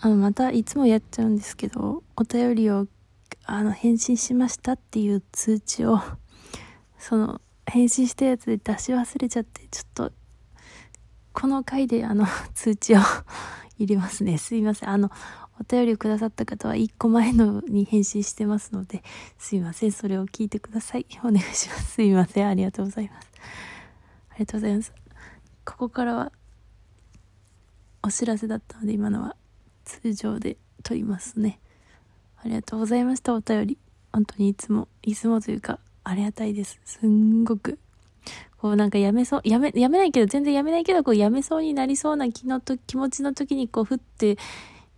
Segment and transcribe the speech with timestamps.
[0.00, 2.86] あの、またいつもやっちゃうんですけど、お便りを、
[3.44, 6.00] あの、返信しましたっていう通知を、
[6.98, 10.12] その、返信したやつで出し忘れちゃって、ちょっと、
[11.32, 13.00] この回であの、 通知を
[13.76, 14.38] 入れますね。
[14.38, 14.88] すいません。
[14.88, 15.10] あの、
[15.60, 19.02] お便りをくださった方は1個前のに返信してますので、
[19.36, 19.92] すいません。
[19.92, 21.06] それを聞いてください。
[21.24, 21.94] お願いします。
[21.94, 22.48] すいません。
[22.48, 23.28] ありがとうございます。
[24.30, 24.92] ありがとうございます。
[25.64, 26.32] ここからは、
[28.04, 29.37] お知らせだったので、今のは。
[29.88, 31.58] 通常で撮りますね。
[32.36, 33.78] ありがとうございました、お便り。
[34.12, 36.78] 本当にいつも、いつもというか、ありがたいです。
[36.84, 37.78] すんごく。
[38.58, 44.36] こうなんかやめそう、やめ、やめないけど、全然やめないけど、こうやめそうになりそうな気のと、気持ちの時にこう、ふって、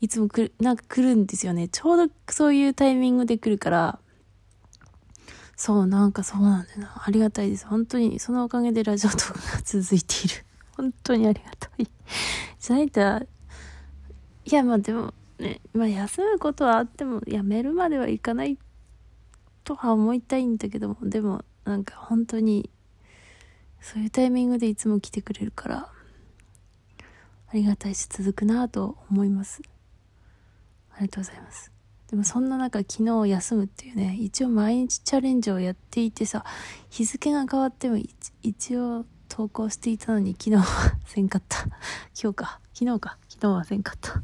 [0.00, 1.68] いつも来る、なんか来るんですよね。
[1.68, 3.98] ちょうどそういうタイミングで来るから、
[5.56, 7.02] そう、なんかそうなんだよな。
[7.04, 7.66] ありがたいです。
[7.66, 10.46] 本当に、そのおかげでラジオトークが続いている。
[10.74, 11.86] 本当にありがたい。
[12.58, 13.26] じゃないと、
[14.44, 18.58] いやまあでもね、まあ休むことはあってもやめるまではいかない
[19.64, 22.70] とは思いたいんだけども、でもなんか本当に
[23.80, 25.88] そういうタイミングでいつも来てくれるから、
[27.48, 29.62] ありがたいし続くなと思います。
[30.92, 31.72] ありがとうございます。
[32.10, 36.44] でもそんな中昨日休むっていうね、一応毎日チャレンジをやっていてさ、
[36.88, 37.98] 日付が変わっても
[38.42, 40.64] 一応投稿していたのに昨日は
[41.06, 41.64] せんかった。
[42.20, 42.60] 今日か。
[42.74, 43.16] 昨日か。
[43.28, 44.20] 昨日はせんかった。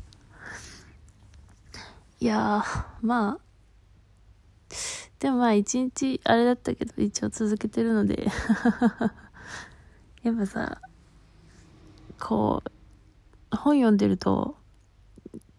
[2.18, 2.64] いや、
[3.00, 4.76] まあ、
[5.20, 8.28] でもまあ一日あれだったけど一応続けてるので
[10.22, 10.80] やっぱさ、
[12.18, 12.62] こ
[13.52, 14.56] う、本読んでると、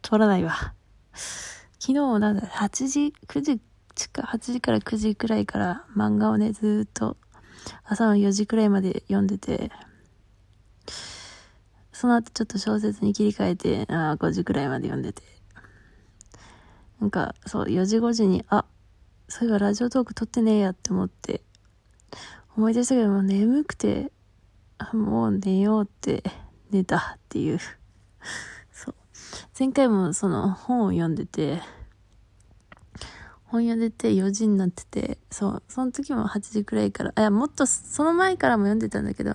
[0.01, 0.73] 取らないわ。
[1.79, 3.61] 昨日なんだ、8時、9時、
[4.09, 7.15] か、8時から9時くらいから漫画をね、ずっと
[7.83, 9.71] 朝の4時くらいまで読んでて、
[11.91, 15.23] その後ちょっと小説に切り替えて、あ5時くらいまで読んでて、
[16.99, 18.65] なんか、そう、4時5時に、あ、
[19.27, 21.41] そういえばラジオトーク撮ってねえやって思って、
[22.55, 24.11] 思い出したけども眠くて、
[24.93, 26.23] もう寝ようって
[26.71, 27.59] 寝たっていう。
[28.71, 28.95] そう。
[29.57, 31.61] 前回もその本を読んでて、
[33.49, 39.31] 本読んでて4時になってて、そう、その時も8時くらいから、いや、もっとその前からも読んでたんだけど、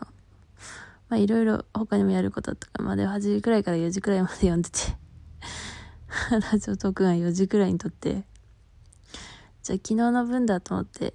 [1.09, 4.79] まあいろいろ他にもやることとかまで8時くらいから4時くらいまで読んでて、
[6.53, 8.25] ラジオトークが4時くらいに撮って、
[9.63, 11.15] じゃあ昨日の分だと思って、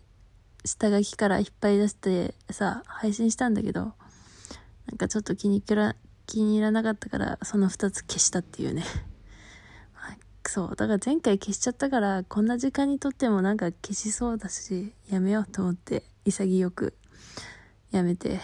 [0.65, 3.93] 下書きから引っ張り出してさ、配信したんだけど、
[4.87, 8.83] なんかちょっと気にら、気に入らなかったから、その2つ消したっていうね。
[10.47, 10.75] そう。
[10.75, 16.93] だから前回消しちゃったから、こんな時間にとってもなんか消しそうだし、やめようと思って、潔く
[17.91, 18.39] やめて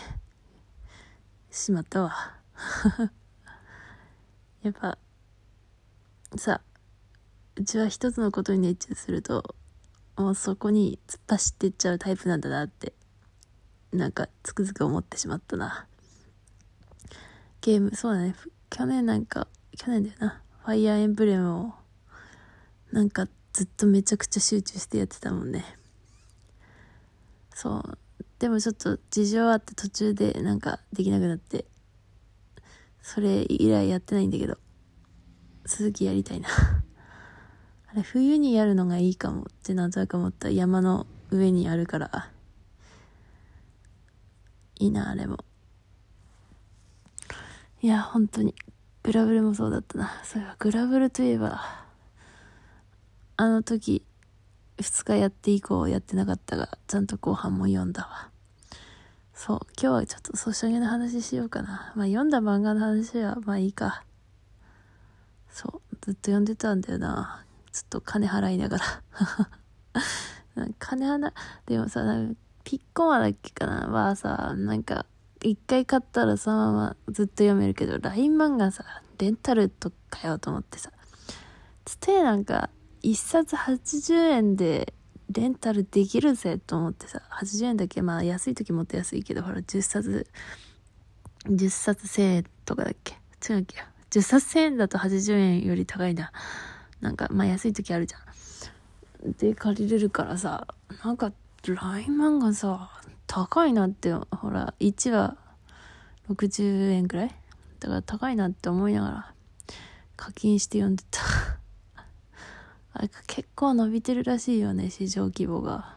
[1.51, 2.13] しまったわ。
[4.63, 4.97] やっぱ、
[6.37, 6.61] さ
[7.55, 9.55] うちは一つのことに熱中すると
[10.17, 12.93] もうそこに突っ走ってっちゃうタイプなんだなって
[13.91, 15.87] なんかつくづく思ってしまったな
[17.61, 18.35] ゲームそうだね
[18.69, 19.47] 去年なんか
[19.77, 21.73] 去年だよなファイアーエンブレムを
[22.93, 25.65] なんかずっとめちゃくちゃ集中してやってたもんね
[27.53, 27.97] そう
[28.39, 31.65] でもちょっと事情あって途中でなんかできなくなって
[33.01, 34.57] それ以来やってないんだけど
[35.65, 36.49] 続きやりたいな
[37.93, 42.31] あれ、冬にやるのがいいかもってなんとなく思った山の上にあるから。
[44.79, 45.37] いいな、あれも。
[47.81, 48.55] いや、本当に。
[49.03, 50.11] グラブルもそうだったな。
[50.23, 51.82] そういえば、グラブルといえば、
[53.43, 54.05] あの時、
[54.77, 58.29] 2日やって以降やってなかったが、ちゃんと後半も読んだわ。
[59.33, 61.91] そう、今日はちょっとソシャゲの話しようかな。
[61.97, 64.05] まあ読んだ漫画の話はまあいいか。
[65.49, 67.43] そう、ずっと読んでたんだよな。
[67.73, 68.83] ずっと金払いながら
[70.79, 71.33] 金払、
[71.65, 72.01] でもさ、
[72.63, 75.05] ピッコマだっけかなはさ、なんか、
[75.43, 78.85] 一回買ったらそのままずっと読めるけど、LINE 漫画さ、
[79.17, 80.93] レンタルとかよと思ってさ、
[81.83, 82.69] つてなんか、
[83.03, 84.93] 一冊80円で
[85.29, 90.25] レンタルできるぜと思ってさ、80円だけ、まあ安い時もっと安いけど、ほら、10冊、
[91.45, 93.15] 10冊1000円とかだっけ？
[93.47, 93.75] 違うっけ
[94.11, 96.31] ？10冊1000円だと80円より高いな。
[97.01, 98.17] なんか、まあ安い時あるじゃ
[99.27, 99.31] ん。
[99.33, 100.67] で、借りれるからさ、
[101.03, 101.33] なんか、
[101.65, 102.89] ライン漫画さ、
[103.27, 105.35] 高いなって、ほら、1話
[106.29, 107.35] 60円くらい？
[107.81, 109.33] だから高いなって思いながら、
[110.15, 111.19] 課金して読んでた。
[112.93, 115.95] あ結構伸びてるらしいよね、市場規模が。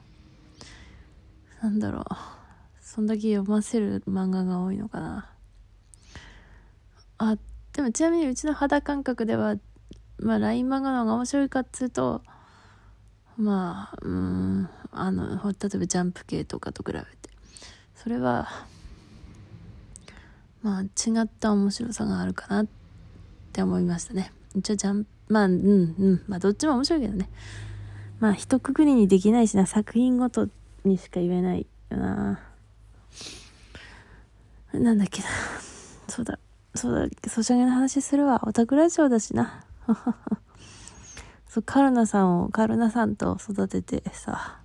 [1.63, 2.05] なんだろう。
[2.81, 5.31] そんだけ読ませる漫画が多いのかな。
[7.19, 7.37] あ、
[7.73, 9.57] でもちなみにうちの肌感覚では
[10.19, 12.23] まあ LINE 漫画の方が面白いかっつうと、
[13.37, 15.35] まあ、うん、あの、例
[15.75, 17.07] えばジャンプ系とかと比べて。
[17.95, 18.49] それは、
[20.63, 22.67] まあ違った面白さがあるかなっ
[23.53, 24.33] て思いましたね。
[24.55, 27.29] 一応ジャン、まあ、うん、うん、まあどっちも面白いけどね。
[28.21, 30.49] まあ一括りにできないしな、作品ごと
[30.85, 32.41] にしか言えないよな。
[34.73, 35.29] なんだっけな。
[36.09, 36.39] そうだ。
[36.77, 38.43] そうだ、ソシャゲの話するわ。
[38.47, 39.65] オタクラジオだしな。
[41.49, 44.61] そう、カルナさんを、カルナさんと育ててさ、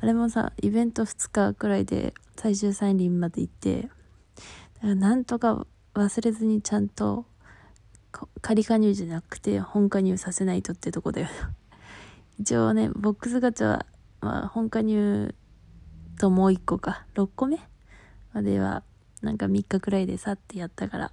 [0.00, 7.26] あれもさ、イベント2日くらいで最終サインリンまで行って、だからなんとか忘れずにちゃんと、
[8.40, 11.28] 仮加入じゃなくて本加入させないとってとこだよ。
[12.38, 13.86] 一応ね、ボックスガチャは、
[14.20, 15.34] まあ、本加入
[16.18, 17.58] ともう1個か、6個目？
[18.32, 18.82] までは
[19.22, 21.12] なんか3日くらいでさってやったから。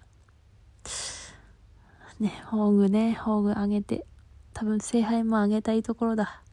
[2.20, 4.06] ね、宝具ね、宝具あげて、
[4.54, 6.44] 多分聖杯もあげたいところだ。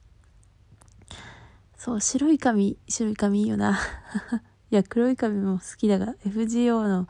[1.76, 3.79] そう、白い髪、白い髪いいよな。
[4.70, 7.08] いや、黒い髪も好きだが、FGO の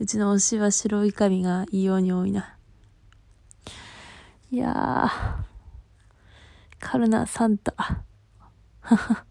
[0.00, 2.57] うちの推しは白い髪が異様に多いな。
[4.50, 5.44] いやー、
[6.78, 7.74] カルナ・サンタ。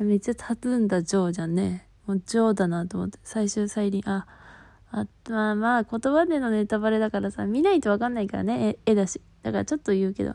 [0.00, 1.86] めっちゃタトゥんだジョーじゃんね。
[2.06, 4.26] もう上だなと思って、最終再臨、あ、
[4.90, 9.20] あ、まあまあ、言葉でのネタバレだからさ、見ないとわかんないからね、絵だし。
[9.42, 10.34] だからちょっと言うけど、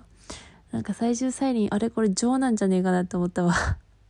[0.72, 1.90] なんか最終再臨、あれ？
[1.90, 3.56] これ上なんじゃねえかなって思ったわ。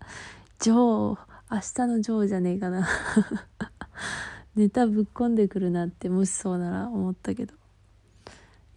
[0.60, 1.18] 上、
[1.50, 2.86] 明日の上じゃねえかな。
[4.56, 7.59] ネタぶっこんでくるなって、もしそうなら思ったけど。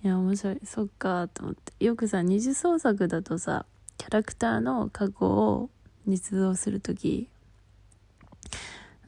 [0.04, 0.60] いや、面白い。
[0.64, 1.84] そっか、と思って。
[1.84, 3.66] よくさ、二次創作だとさ、
[3.98, 5.70] キャラクターの過去を
[6.06, 7.28] 実像するとき、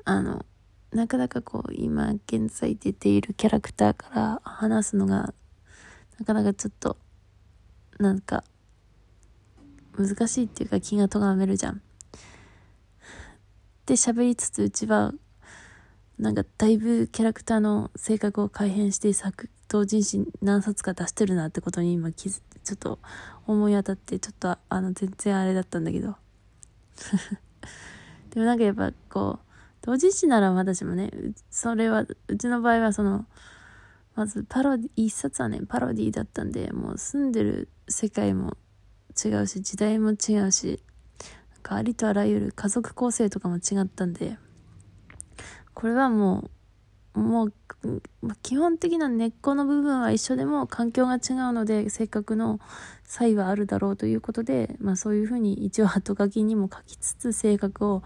[0.04, 0.46] あの、
[0.92, 5.34] なかなかこう、今現在出ているキャラクターから話すのが、
[6.20, 6.96] なかなかちょっと、
[7.98, 8.44] なんか、
[9.98, 11.82] 難しいっていうか気が咎めるじゃん。
[13.86, 15.12] で喋りつつうちは、
[16.20, 22.98] なんかだいぶキャラクターの性格を改変して作、同人誌何冊か出してるなってことに今気づ、ちょっと
[23.46, 26.16] 思い当たって、ちょっとあの全然あれだったんだけど。
[28.30, 29.44] でもなんかやっぱこう、
[29.82, 31.10] 同人誌ならまだしもね、
[31.50, 33.26] それは、うちの場合はその、
[34.14, 38.56] まずパロディ、一冊はね、パロディだったんで、もう住んでる世界も
[39.22, 40.82] 違うし、時代も違うし、
[41.52, 44.38] なんかありとあらゆる家族構成とかも違ったんで、
[45.74, 46.50] これはもう、
[47.14, 47.52] もう、
[48.42, 51.18] 基本的な根っこの部分は一緒でも環境が違
[51.50, 52.58] うので性格の
[53.04, 58.02] 差異はあるだろうということで、まあそういうふうに一応後書きにも書きつつ性格を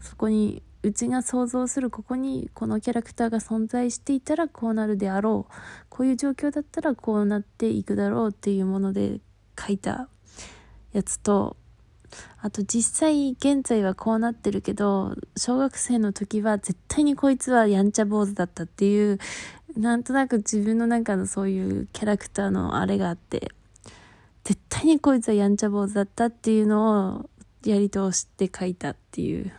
[0.00, 5.52] そこにうちが想像するここにこのキャラクターが存在していたらこうなるであろう。
[5.88, 9.20] こういう状況だったらこうなっていくだろうっていうもので
[9.58, 10.08] 書いた
[10.92, 11.56] やつと
[12.40, 19.18] あと実際現在はこうなってるけど小学生の時は絶対にこいつはやんちゃ坊主だったっていう
[19.76, 23.50] なんとなく自分の中のそういうキャラクターのあれがあって
[24.44, 27.30] 絶対にこいつはやんちゃ坊主だったっていうのを
[27.64, 29.52] やり通して書いたっていう。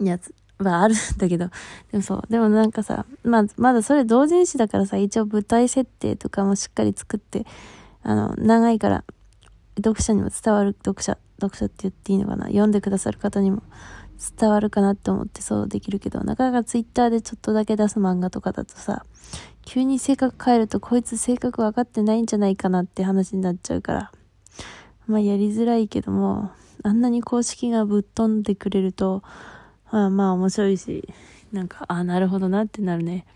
[0.00, 1.50] やつはあるんだけど、
[1.90, 7.46] でもそう、でもなんかさ、ま、まだそれ同人誌だからさ、一応舞台設定とかもしっかり作って、
[8.02, 9.04] あの、長いから、
[9.76, 13.62] 読者にも伝わる、読者、読者って言っていいのかな、読んでくださる方にも
[14.38, 19.04] 伝わるかなって思ってそうできるけど、なかなかツイッターでちょっとだけ出す漫画とかだとさ、
[19.64, 24.12] 急に性格変えるとこいつ性格分かってないんじゃないかなって話になっちゃうから、
[25.06, 26.50] まあやりづらいけども、
[26.82, 29.22] あんなに公式がぶっ飛んでくれると
[29.92, 31.06] ま、あまあ面白いし、
[31.52, 33.26] なんかあ、あなるほどなってなるね。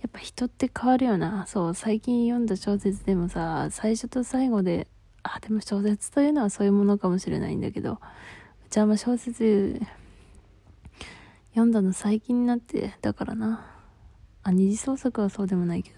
[0.00, 1.46] やっぱ人って変わるよな。
[1.46, 4.88] そう、最近読んだ小説でもさ、最初と最後で、
[5.34, 7.98] あ、でも小説というのはそういうものかもしれないんだけど、う
[8.70, 9.80] ちはまあ小説、
[11.50, 13.66] 読んだの最近になって、だからな。
[14.42, 15.96] あ、二次創作はそうでもないけど。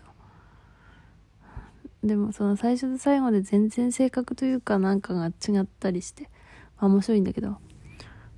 [2.04, 6.30] でもその最初と最後で全然性格というかなんかが違ったりして、
[6.78, 7.58] まあ面白いんだけど、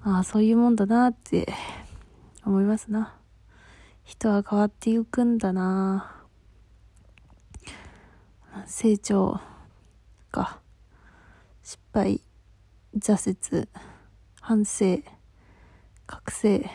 [0.03, 1.53] ああ、そういうもんだなって
[2.45, 3.15] 思いますな。
[4.03, 6.25] 人は変わっていくんだな
[8.67, 9.41] 成長
[10.31, 10.60] か。
[11.71, 12.21] 失敗、
[12.99, 13.69] 挫折、
[14.41, 15.05] 反省、
[16.05, 16.69] 覚醒、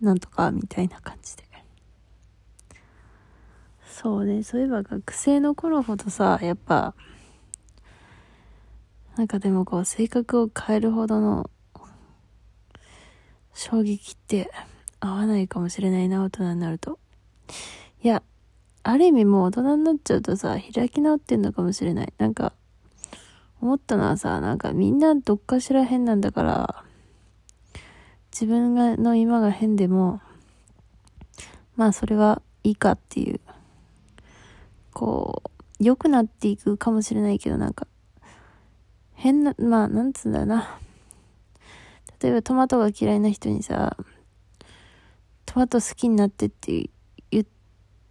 [0.00, 1.44] なんとかみたいな感じで。
[3.86, 6.96] そうね、そういえば学生の頃ほどさ、やっぱ、
[9.16, 11.48] なんかでもこう性格を変えるほどの
[13.52, 14.50] 衝撃って
[14.98, 16.98] 合わないかもしれないな、大人になると。
[18.02, 18.24] いや、
[18.84, 22.12] ある意味もう大人になっちゃうとさ、開き直ってんのかもしれない。
[22.18, 22.52] なんか、
[23.62, 26.84] 思ったのはさ、なんかみんなどっかしら変なんだから、
[28.30, 30.20] 自分がの今が変でも、
[31.76, 33.40] まあそれはいいかっていう、
[34.92, 37.86] こう、良くなっていくかもしれないけど、なんか、
[39.14, 40.78] 変な、まあ、なんつうんだろうな。
[42.20, 43.96] 例えばトマトが嫌いな人にさ、
[45.46, 46.90] トマト好きになってって、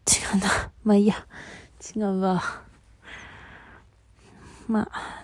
[0.08, 0.72] 違うな。
[0.84, 1.16] まあいいや。
[1.96, 2.42] 違うわ。
[4.68, 5.24] まあ。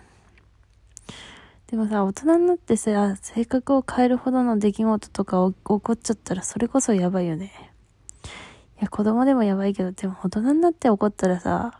[1.68, 7.72] でもさ、大人になってさ、性格を変えるほどの出来事とか起こっちゃったら、それこそやばいよね。
[8.80, 11.80] いや、子供でもやばいけど、でも大人になって起こったらさ、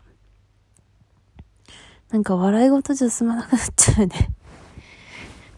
[2.10, 4.30] なんか笑い事じゃ済まなくなっちゃうよね。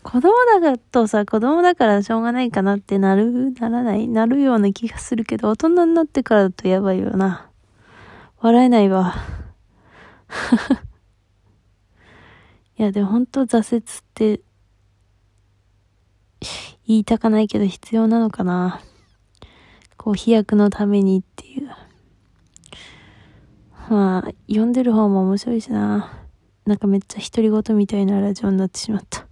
[0.03, 7.49] 子供だとさ、子供だからしょうがないかなってなる、ならない、なるような気がするけど、大人になってからだとやばいよな。
[8.41, 9.15] 笑えないわ。
[12.77, 14.41] いや、でも本当挫折って、
[16.87, 18.81] 言いたかないけど必要なのかな。
[19.97, 21.71] こう、飛躍のためにっていう。
[23.89, 26.13] まあ、読んでる方も面白いしな。
[26.67, 29.27] なんかめっちゃ独り言みたいなラジオになってしまった。